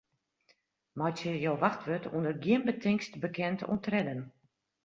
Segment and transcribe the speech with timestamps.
[0.99, 4.21] Meitsje jo wachtwurd ûnder gjin betingst bekend oan tredden.